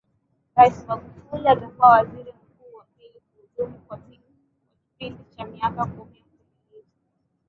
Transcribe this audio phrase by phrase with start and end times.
[0.55, 6.87] rais Magufuli atakuwa Waziri Mkuu wa pili kuhudumu kwa kipindi cha miaka kumi mfululizo